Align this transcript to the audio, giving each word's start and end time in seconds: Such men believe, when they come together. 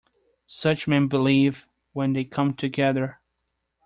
Such 0.47 0.87
men 0.87 1.07
believe, 1.09 1.67
when 1.93 2.13
they 2.13 2.23
come 2.23 2.55
together. 2.55 3.21